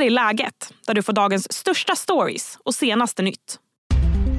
[0.00, 3.58] här är läget, där du får dagens största stories och senaste nytt.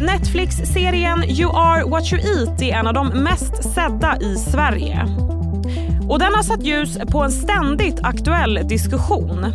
[0.02, 5.06] Netflix-serien You are what you eat är en av de mest sedda i Sverige.
[6.10, 9.46] Och den har satt ljus på en ständigt aktuell diskussion.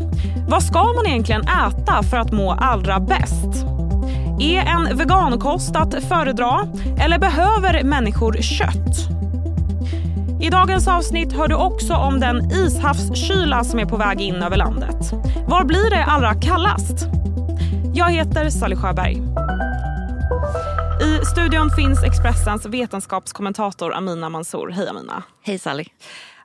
[0.49, 3.65] Vad ska man egentligen äta för att må allra bäst?
[4.41, 6.69] Är en vegankost att föredra
[7.01, 9.16] eller behöver människor kött?
[10.41, 14.57] I dagens avsnitt hör du också om den ishavskyla som är på väg in över
[14.57, 15.13] landet.
[15.49, 17.07] Var blir det allra kallast?
[17.95, 19.23] Jag heter Sally Sjöberg.
[21.03, 24.71] I studion finns Expressens vetenskapskommentator Amina Mansour.
[24.71, 25.23] Hej Amina.
[25.43, 25.85] Hej Sally.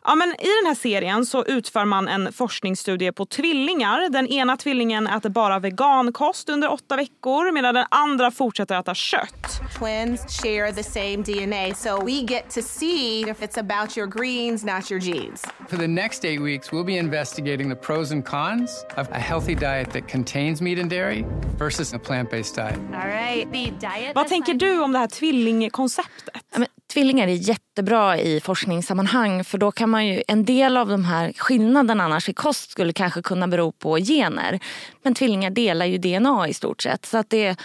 [0.06, 4.10] Ja, men I den här serien så utför man en forskningsstudie på tvillingar.
[4.10, 9.62] Den ena tvillingen äter bara vegankost under åtta veckor medan den andra fortsätter äta kött.
[9.80, 14.64] Twins share the same DNA, so we get to see if it's about your greens,
[14.64, 15.46] not your genes.
[15.70, 19.56] For the next eight weeks, we'll be investigating the pros and cons of a healthy
[19.56, 21.26] diet that contains meat and dairy
[21.60, 22.80] versus a plant-based diet.
[22.94, 24.16] All right, the diet.
[24.16, 26.44] Vad tänker du om det här tvillingkonceptet?
[26.54, 30.90] Ja, men, tvillingar är jättebra i forskningssammanhang för då kan man ju, en del av
[30.90, 34.60] de här skillnaderna annars i kost skulle kanske kunna bero på gener.
[35.04, 37.06] Men tvillingar delar ju DNA i stort sett.
[37.06, 37.56] Så att det,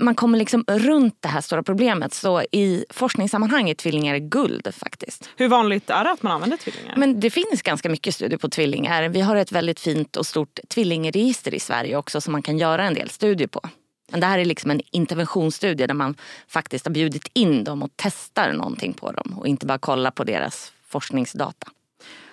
[0.00, 2.14] man kommer liksom runt det här stora problemet.
[2.14, 5.30] Så i forskningssammanhang är tvillingar guld faktiskt.
[5.36, 6.94] Hur vanligt är det att man använder tvillingar?
[6.96, 9.08] Men det finns ganska mycket studier på tvillingar.
[9.08, 12.84] Vi har ett väldigt fint och stort tvillingregister i Sverige också som man kan göra
[12.84, 13.60] en del studier på.
[14.10, 16.14] Men det här är liksom en interventionsstudie där man
[16.48, 20.24] faktiskt har bjudit in dem och testar någonting på dem och inte bara kollar på
[20.24, 21.66] deras forskningsdata.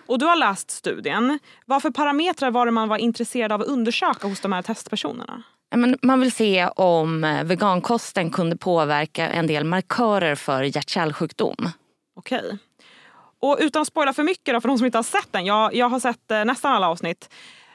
[0.06, 1.40] Och du har läst studien.
[1.66, 5.44] Vad för parametrar var det man var intresserad av att undersöka hos de här testpersonerna?
[6.02, 11.70] Man vill se om vegankosten kunde påverka en del markörer för hjärt-kärlsjukdom.
[12.16, 12.58] Okej.
[13.42, 15.46] Och utan att spoila för mycket då, för de som inte har sett den.
[15.46, 17.30] Jag, jag har sett eh, nästan alla avsnitt.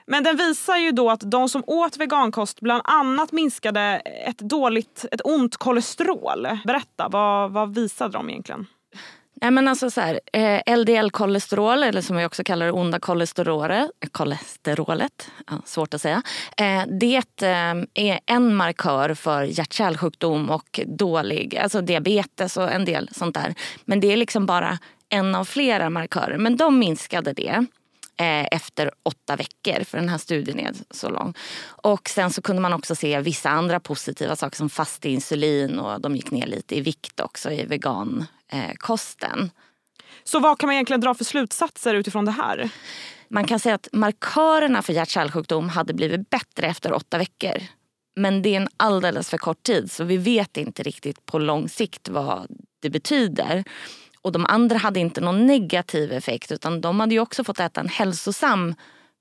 [0.07, 5.05] Men den visar ju då att de som åt vegankost bland annat minskade ett dåligt,
[5.11, 6.49] ett ont kolesterol.
[6.65, 8.67] Berätta, vad, vad visade de egentligen?
[9.41, 13.91] Nej, men alltså så här, eh, LDL-kolesterol, eller som vi också kallar det onda kolesterolet,
[14.13, 16.23] kolesterolet ja, svårt att säga.
[16.57, 23.09] Eh, det eh, är en markör för hjärt-kärlsjukdom och dålig, alltså diabetes och en del
[23.13, 23.55] sånt där.
[23.85, 24.79] Men det är liksom bara
[25.09, 26.39] en av flera markörer.
[26.39, 27.67] Men de minskade det
[28.17, 31.35] efter åtta veckor, för den här studien är så lång.
[31.67, 36.01] Och sen så kunde man också se vissa andra positiva saker som fast insulin och
[36.01, 39.51] de gick ner lite i vikt också i vegankosten.
[40.25, 42.71] Så vad kan man egentligen dra för slutsatser utifrån det här?
[43.29, 47.63] Man kan säga att markörerna för hjärt-kärlsjukdom hade blivit bättre efter åtta veckor.
[48.17, 51.69] Men det är en alldeles för kort tid så vi vet inte riktigt på lång
[51.69, 52.47] sikt vad
[52.81, 53.65] det betyder.
[54.27, 57.81] Och de andra hade inte någon negativ effekt utan de hade ju också fått äta
[57.81, 58.75] en hälsosam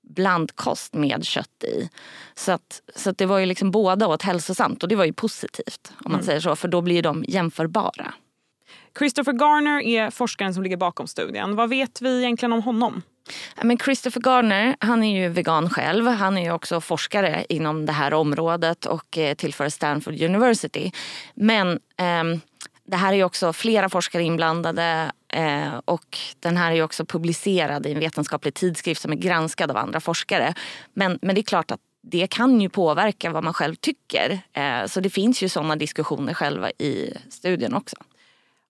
[0.08, 1.88] blandkost med kött i.
[2.34, 5.12] Så, att, så att det var ju liksom båda åt hälsosamt och det var ju
[5.12, 6.26] positivt om man mm.
[6.26, 8.14] säger så för då blir de jämförbara.
[8.98, 11.56] Christopher Garner är forskaren som ligger bakom studien.
[11.56, 13.02] Vad vet vi egentligen om honom?
[13.62, 16.06] Men Christopher Garner han är ju vegan själv.
[16.06, 20.92] Han är också forskare inom det här området och eh, tillför Stanford University.
[21.34, 22.40] Men eh,
[22.86, 27.92] det här är också flera forskare inblandade eh, och den här är också publicerad i
[27.92, 30.54] en vetenskaplig tidskrift som är granskad av andra forskare.
[30.94, 34.40] Men, men det är klart att det kan ju påverka vad man själv tycker.
[34.52, 37.96] Eh, så det finns ju sådana diskussioner själva i studien också.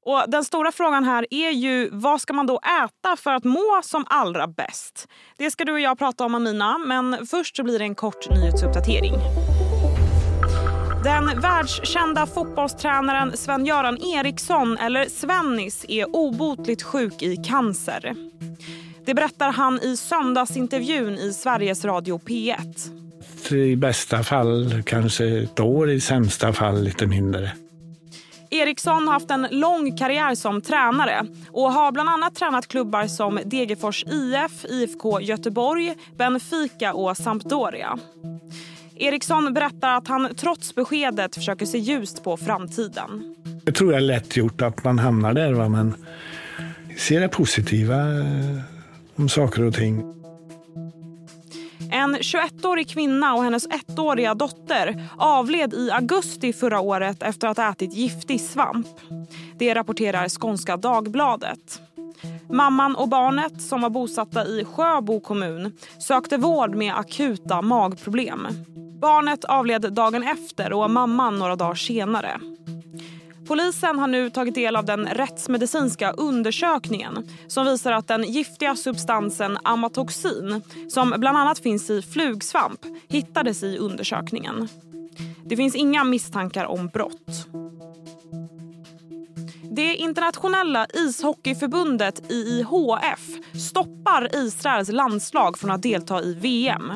[0.05, 3.81] Och Den stora frågan här är ju vad ska man då äta för att må
[3.83, 5.09] som allra bäst?
[5.37, 8.31] Det ska du och jag prata om Amina, men först så blir det en kort
[8.31, 9.15] nyhetsuppdatering.
[11.07, 18.17] Den världskända fotbollstränaren Sven-Göran Eriksson, eller Svennis, är obotligt sjuk i cancer.
[19.05, 23.55] Det berättar han i söndagsintervjun i Sveriges Radio P1.
[23.55, 27.51] I bästa fall kanske ett år, i sämsta fall lite mindre.
[28.51, 33.41] Eriksson har haft en lång karriär som tränare och har bland annat tränat klubbar som
[33.45, 37.99] Degerfors IF, IFK Göteborg, Benfica och Sampdoria.
[38.97, 43.37] Eriksson berättar att han trots beskedet försöker se ljust på framtiden.
[43.65, 45.69] Jag tror jag är lätt gjort att man hamnar där, va?
[45.69, 45.95] men
[46.99, 48.61] se det positiva eh,
[49.17, 50.13] om saker och ting.
[51.91, 57.71] En 21-årig kvinna och hennes ettåriga dotter avled i augusti förra året efter att ha
[57.71, 58.87] ätit giftig svamp.
[59.59, 61.81] Det rapporterar Skånska Dagbladet.
[62.51, 68.49] Mamman och barnet, som var bosatta i Sjöbo kommun sökte vård med akuta magproblem.
[69.01, 72.41] Barnet avled dagen efter och mamman några dagar senare.
[73.49, 79.59] Polisen har nu tagit del av den rättsmedicinska undersökningen som visar att den giftiga substansen
[79.63, 84.69] amatoxin som bland annat finns i flugsvamp hittades i undersökningen.
[85.45, 87.47] Det finns inga misstankar om brott.
[89.77, 93.21] Det internationella ishockeyförbundet IIHF
[93.69, 96.93] stoppar Israels landslag från att delta i VM.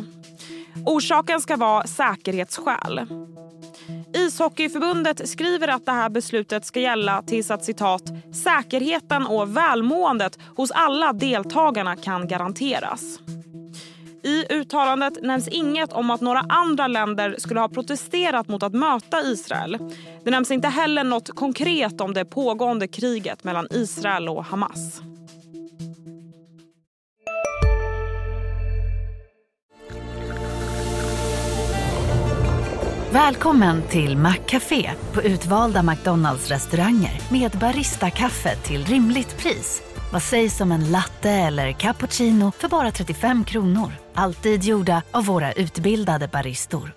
[0.86, 3.06] Orsaken ska vara säkerhetsskäl.
[4.14, 8.02] Ishockeyförbundet skriver att det här beslutet ska gälla tills att citat,
[8.44, 13.18] säkerheten och välmåendet hos alla deltagarna kan garanteras.
[14.22, 19.22] I uttalandet nämns inget om att några andra länder skulle ha protesterat mot att möta
[19.22, 19.78] Israel.
[20.24, 25.00] Det nämns inte heller något konkret om det pågående kriget mellan Israel och Hamas.
[33.12, 39.82] Välkommen till Maccafé på utvalda McDonalds restauranger med Baristakaffe till rimligt pris.
[40.12, 43.92] Vad sägs om en latte eller cappuccino för bara 35 kronor?
[44.14, 46.92] Alltid gjorda av våra utbildade baristor.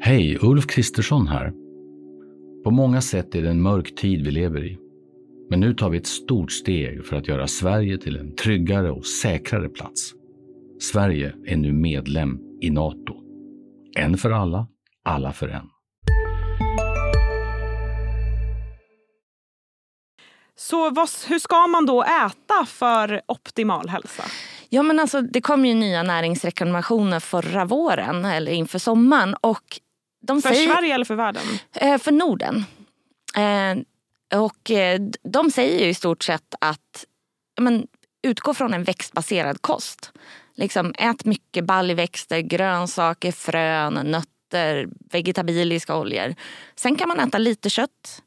[0.00, 1.52] Hej, Ulf Kristersson här.
[2.64, 4.78] På många sätt är det en mörk tid vi lever i.
[5.50, 9.06] Men nu tar vi ett stort steg för att göra Sverige till en tryggare och
[9.06, 10.14] säkrare plats.
[10.80, 13.14] Sverige är nu medlem i Nato.
[13.96, 14.66] En för alla,
[15.04, 15.70] alla för en.
[20.56, 24.24] Så vad, hur ska man då äta för optimal hälsa?
[24.68, 29.34] Ja, men alltså, det kom ju nya näringsrekommendationer förra våren eller inför sommaren.
[29.40, 29.80] Och
[30.26, 31.42] de för säger, Sverige eller för världen?
[31.72, 32.64] Eh, för Norden.
[33.36, 37.04] Eh, och eh, de säger ju i stort sett att
[37.60, 37.86] men,
[38.22, 40.12] utgå från en växtbaserad kost.
[40.56, 46.34] Liksom, ät mycket baljväxter, grönsaker, frön, nötter, vegetabiliska oljor.
[46.76, 48.22] Sen kan man äta lite kött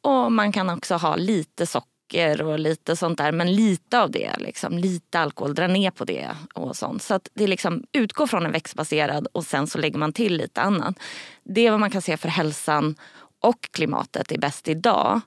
[0.00, 3.32] och man kan också ha lite socker och lite sånt där.
[3.32, 7.02] Men lite av det, liksom, lite alkohol, dra ner på det och sånt.
[7.02, 10.60] Så att det liksom utgår från en växtbaserad och sen så lägger man till lite
[10.60, 10.98] annat.
[11.44, 12.96] Det är vad man kan se för hälsan
[13.40, 15.20] och klimatet är bäst idag.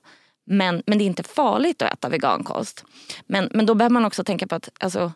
[0.46, 2.84] Men, men det är inte farligt att äta vegankost.
[3.26, 5.12] Men, men då behöver man också tänka på att alltså,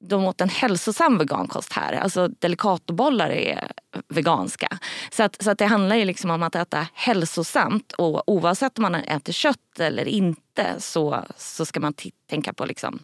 [0.00, 1.92] de åt en hälsosam vegankost här.
[1.92, 3.72] Alltså delicatobollar är
[4.08, 4.78] veganska.
[5.10, 8.82] Så, att, så att det handlar ju liksom om att äta hälsosamt och oavsett om
[8.82, 11.94] man äter kött eller inte så, så ska man
[12.30, 12.98] tänka på liksom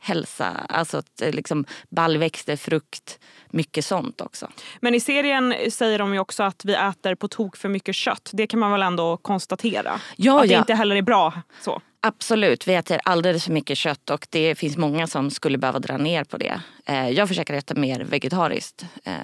[0.00, 0.66] hälsa.
[0.68, 3.18] Alltså liksom baljväxter, frukt,
[3.50, 4.48] mycket sånt också.
[4.80, 8.30] Men i serien säger de ju också att vi äter på tok för mycket kött.
[8.32, 10.00] Det kan man väl ändå konstatera?
[10.16, 10.58] Ja, att det ja.
[10.58, 11.80] inte heller är bra så?
[12.02, 15.96] Absolut, vi äter alldeles för mycket kött och det finns många som skulle behöva dra
[15.96, 16.60] ner på det.
[16.86, 18.86] Eh, jag försöker äta mer vegetariskt.
[19.04, 19.14] Eh,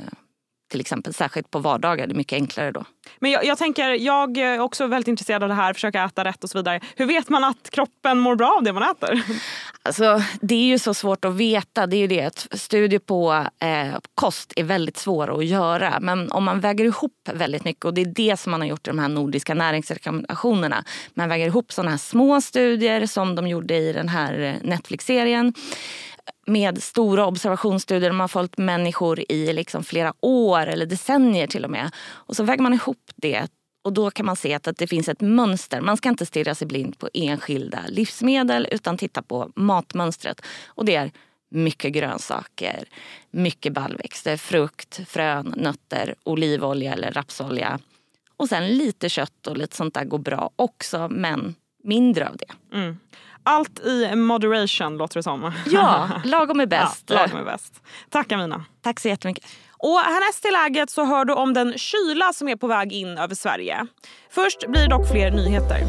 [0.66, 2.06] Eh, till exempel, särskilt på vardagar.
[2.06, 2.84] Det är mycket enklare då.
[3.20, 6.44] Men jag, jag, tänker, jag är också väldigt intresserad av det här, försöka äta rätt
[6.44, 6.80] och så vidare.
[6.96, 9.22] Hur vet man att kroppen mår bra av det man äter?
[9.82, 11.86] Alltså, det är ju så svårt att veta.
[11.86, 16.00] Det är ju det studier på eh, kost är väldigt svåra att göra.
[16.00, 18.88] Men om man väger ihop väldigt mycket och det är det som man har gjort
[18.88, 20.84] i de här nordiska näringsrekommendationerna.
[21.14, 25.54] Man väger ihop sådana här små studier som de gjorde i den här Netflix-serien
[26.46, 28.10] med stora observationsstudier.
[28.10, 31.90] Man har följt människor i liksom flera år eller decennier till och med.
[32.08, 33.48] Och så väger man ihop det
[33.86, 35.80] och då kan man se att, att det finns ett mönster.
[35.80, 40.40] Man ska inte stirra sig blind på enskilda livsmedel utan titta på matmönstret.
[40.66, 41.10] Och det är
[41.50, 42.84] mycket grönsaker,
[43.30, 47.78] mycket baljväxter, frukt, frön, nötter, olivolja eller rapsolja.
[48.36, 52.76] Och sen lite kött och lite sånt där går bra också men mindre av det.
[52.76, 52.98] Mm.
[53.46, 55.52] Allt i moderation låter det som.
[55.66, 57.04] Ja, lagom är bäst.
[57.06, 57.82] Ja, lagom är bäst.
[58.10, 58.64] Tack Amina.
[58.82, 59.44] Tack så jättemycket.
[59.78, 63.18] Och härnäst i läget så hör du om den kyla som är på väg in
[63.18, 63.86] över Sverige.
[64.30, 65.80] Först blir det dock fler nyheter.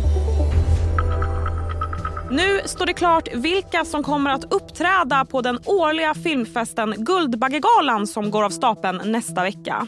[2.31, 8.31] Nu står det klart vilka som kommer att uppträda på den årliga filmfesten Guldbaggegalan som
[8.31, 9.87] går av stapeln nästa vecka.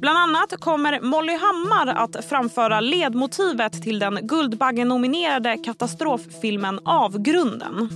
[0.00, 7.88] Bland annat kommer Molly Hammar att framföra ledmotivet till den Guldbaggenominerade katastroffilmen Avgrunden.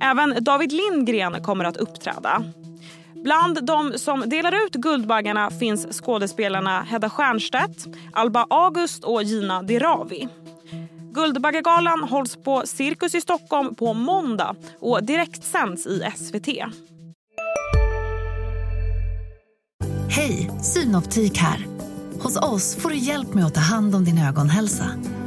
[0.00, 2.44] Även David Lindgren kommer att uppträda.
[3.14, 10.28] Bland de som delar ut Guldbaggarna finns skådespelarna Hedda Stiernstedt, Alba August och Gina Dirawi.
[11.12, 16.48] Guldbaggegalan hålls på Cirkus i Stockholm på måndag och direktsänds i SVT.
[20.16, 21.66] Hej, Synoptik här.
[22.20, 24.84] Hos oss får du hjälp med att ta hand om din ögonhälsa.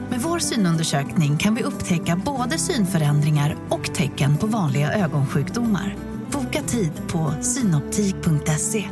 [0.10, 5.96] Med vår synundersökning kan vi upptäcka både synförändringar och tecken på vanliga ögonsjukdomar.
[6.32, 8.89] Boka tid på synoptik.se.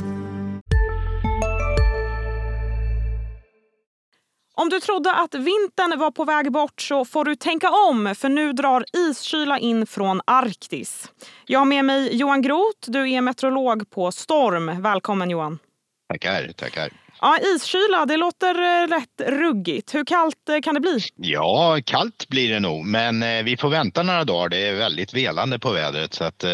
[4.58, 8.30] om du trodde att vintern var på väg bort så får du tänka om för
[8.30, 11.12] nu drar iskyla in från Arktis.
[11.46, 14.82] Jag har med mig Johan Groth, du är meteorolog på Storm.
[14.82, 15.60] Välkommen Johan.
[16.08, 16.90] Tackar, tackar.
[17.22, 19.96] Ja, iskyla, det låter eh, rätt ruggigt.
[19.96, 21.00] Hur kallt eh, kan det bli?
[21.16, 24.50] Ja, kallt blir det nog, men eh, vi får vänta några dagar.
[24.50, 26.46] Det är väldigt velande på vädret så att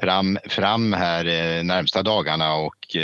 [0.00, 1.24] fram, fram här
[1.62, 2.96] närmsta dagarna och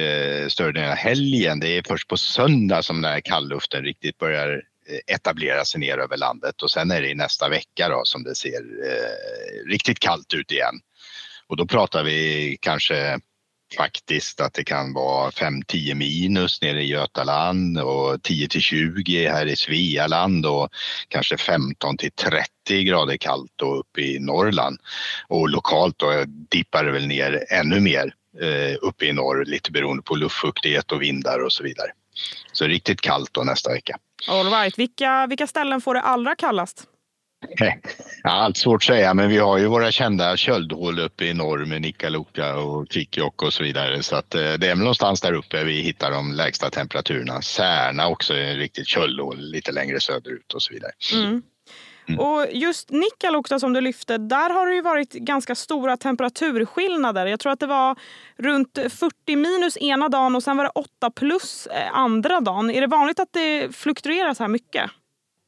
[0.49, 1.61] större delen av helgen.
[1.61, 4.63] Det är först på söndag som den här kallluften riktigt börjar
[5.07, 8.35] etablera sig ner över landet och sen är det i nästa vecka då som det
[8.35, 10.81] ser eh, riktigt kallt ut igen.
[11.47, 13.19] Och då pratar vi kanske
[13.77, 20.47] faktiskt att det kan vara 5-10 minus nere i Götaland och 10-20 här i Svealand
[20.47, 20.69] och
[21.09, 24.79] kanske 15 till 30 grader kallt då uppe i Norrland.
[25.29, 30.03] Och lokalt då dippar det väl ner ännu mer eh, uppe i norr lite beroende
[30.03, 31.89] på luftfuktighet och vindar och så vidare.
[32.53, 33.99] Så riktigt kallt då nästa vecka.
[34.29, 34.79] All right.
[34.79, 36.85] vilka, vilka ställen får det allra kallast?
[38.23, 41.65] Ja, allt svårt att säga, men vi har ju våra kända köldhål uppe i norr
[41.65, 44.03] med Nikkaluokta och Kvikkjokk och så vidare.
[44.03, 47.43] Så att, eh, det är väl någonstans där uppe vi hittar de lägsta temperaturerna.
[47.43, 50.93] Särna också är riktigt köldhål lite längre söderut och så vidare.
[51.15, 51.43] Mm.
[52.09, 52.21] Mm.
[52.21, 57.27] Och just Nikkaluokta som du lyfte, där har det ju varit ganska stora temperaturskillnader.
[57.27, 57.97] Jag tror att det var
[58.37, 62.71] runt 40 minus ena dagen och sen var det 8 plus eh, andra dagen.
[62.71, 64.91] Är det vanligt att det fluktuerar så här mycket?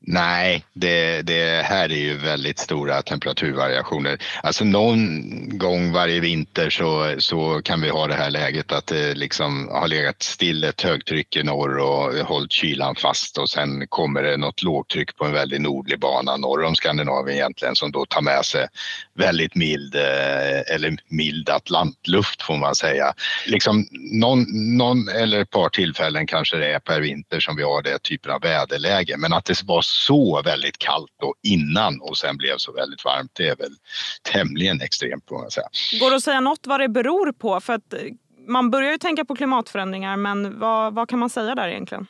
[0.07, 4.19] Nej, det, det, här är ju väldigt stora temperaturvariationer.
[4.43, 9.15] Alltså någon gång varje vinter så, så kan vi ha det här läget att det
[9.15, 14.23] liksom har legat still ett högtryck i norr och hållit kylan fast och sen kommer
[14.23, 18.23] det något lågtryck på en väldigt nordlig bana norr om Skandinavien egentligen som då tar
[18.23, 18.67] med sig
[19.15, 23.15] väldigt mild eh, eller mild atlantluft får man säga.
[23.47, 24.47] Liksom någon,
[24.77, 28.33] någon eller ett par tillfällen kanske det är per vinter som vi har det typen
[28.33, 32.73] av väderläge men att det var så väldigt kallt då innan och sen blev så
[32.73, 33.31] väldigt varmt.
[33.35, 33.73] Det är väl
[34.33, 35.69] tämligen extremt får man säga.
[36.01, 37.61] Går det att säga något vad det beror på?
[37.61, 38.01] För att eh,
[38.49, 42.07] man börjar ju tänka på klimatförändringar men vad, vad kan man säga där egentligen?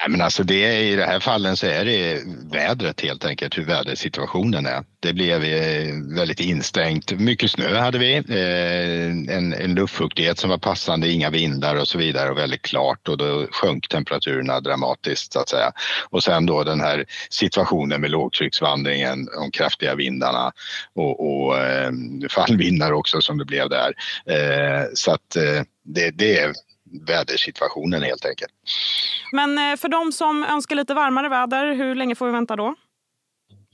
[0.00, 3.64] Nej, men alltså det, I det här fallen så är det vädret helt enkelt, hur
[3.64, 4.84] vädersituationen är.
[5.00, 7.12] Det blev eh, väldigt instängt.
[7.12, 11.98] Mycket snö hade vi, eh, en, en luftfuktighet som var passande, inga vindar och så
[11.98, 15.72] vidare och väldigt klart och då sjönk temperaturerna dramatiskt så att säga.
[16.10, 20.52] Och sen då den här situationen med lågtrycksvandringen, de kraftiga vindarna
[20.94, 21.90] och, och eh,
[22.30, 23.92] fallvindar också som det blev där.
[24.26, 26.52] Eh, så att eh, det, det är
[27.06, 28.52] vädersituationen helt enkelt.
[29.32, 32.74] Men eh, för de som önskar lite varmare väder, hur länge får vi vänta då?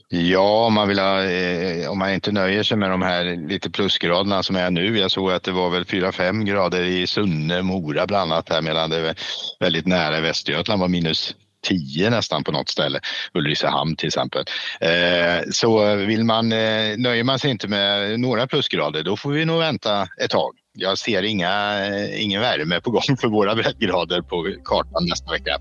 [0.09, 3.69] Ja, om man, vill ha, eh, om man inte nöjer sig med de här lite
[3.69, 4.97] plusgraderna som är nu.
[4.97, 8.89] Jag såg att det var väl 4-5 grader i Sunne, Mora bland annat här medan
[8.89, 9.15] det är
[9.59, 12.99] väldigt nära Västergötland var minus 10 nästan på något ställe,
[13.33, 14.45] Ulricehamn till exempel.
[14.81, 19.59] Eh, så vill man, nöjer man sig inte med några plusgrader då får vi nog
[19.59, 21.85] vänta ett tag jag ser inga,
[22.17, 25.57] ingen värme på gång för våra breddgrader på kartan nästa vecka.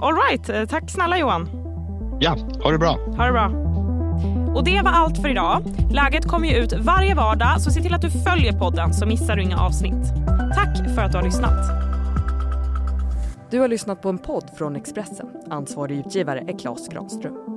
[0.00, 0.70] All right.
[0.70, 1.48] Tack snälla Johan.
[2.20, 2.98] Ja, ha det bra.
[3.16, 3.46] Ha det bra.
[4.54, 5.62] Och det var allt för idag.
[5.90, 9.36] Läget kommer ju ut varje vardag så se till att du följer podden så missar
[9.36, 10.06] du inga avsnitt.
[10.54, 11.82] Tack för att du har lyssnat.
[13.50, 15.26] Du har lyssnat på en podd från Expressen.
[15.50, 17.51] Ansvarig utgivare är Klas Granström.